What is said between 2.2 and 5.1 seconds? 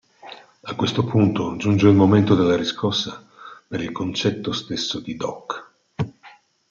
della riscossa per il concetto stesso